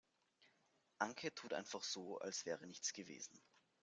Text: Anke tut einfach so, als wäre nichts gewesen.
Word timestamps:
Anke 0.97 1.31
tut 1.35 1.53
einfach 1.53 1.83
so, 1.83 2.17
als 2.17 2.47
wäre 2.47 2.65
nichts 2.65 2.91
gewesen. 2.93 3.39